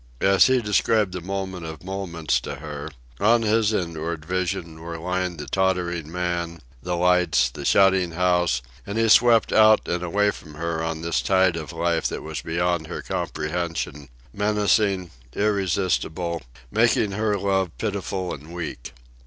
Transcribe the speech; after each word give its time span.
As 0.21 0.47
he 0.47 0.63
described 0.63 1.13
the 1.13 1.21
moment 1.21 1.63
of 1.63 1.83
moments 1.83 2.39
to 2.39 2.55
her, 2.55 2.89
on 3.19 3.43
his 3.43 3.71
inward 3.71 4.25
vision 4.25 4.81
were 4.81 4.97
lined 4.97 5.37
the 5.37 5.45
tottering 5.45 6.11
man, 6.11 6.59
the 6.81 6.95
lights, 6.95 7.51
the 7.51 7.63
shouting 7.65 8.13
house, 8.13 8.63
and 8.87 8.97
he 8.97 9.07
swept 9.09 9.53
out 9.53 9.87
and 9.87 10.01
away 10.01 10.31
from 10.31 10.55
her 10.55 10.81
on 10.83 11.03
this 11.03 11.21
tide 11.21 11.55
of 11.55 11.71
life 11.71 12.07
that 12.07 12.23
was 12.23 12.41
beyond 12.41 12.87
her 12.87 13.03
comprehension, 13.03 14.09
menacing, 14.33 15.11
irresistible, 15.35 16.41
making 16.71 17.11
her 17.11 17.37
love 17.37 17.69
pitiful 17.77 18.33
and 18.33 18.51
weak. 18.55 18.93